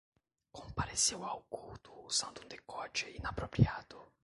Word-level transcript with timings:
Compareceu 0.57 1.19
ao 1.25 1.39
culto 1.53 1.91
usando 2.09 2.41
um 2.43 2.47
decote 2.47 3.05
inapropriado 3.19 3.97